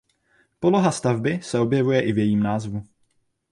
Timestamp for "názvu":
2.43-2.83